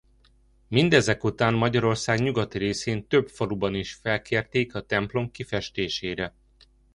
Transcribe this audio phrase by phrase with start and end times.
[0.67, 6.33] Mindezek után Magyarország nyugati részén több faluban is felkérték a templom kifestésére.